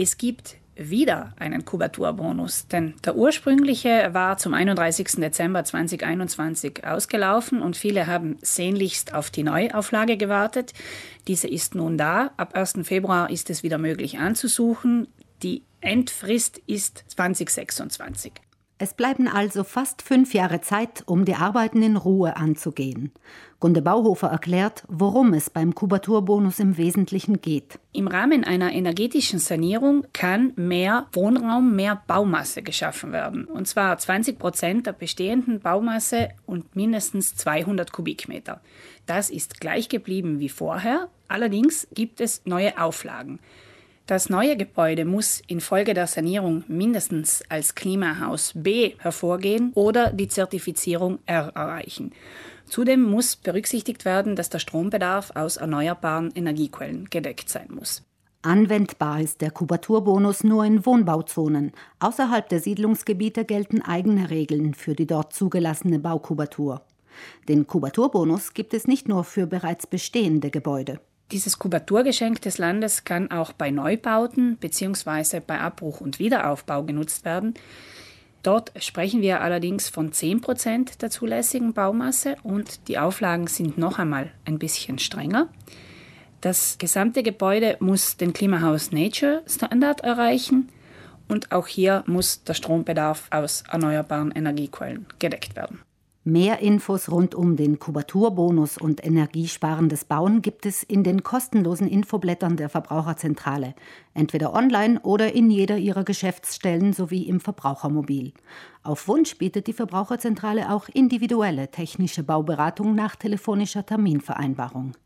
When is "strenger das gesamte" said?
84.98-87.22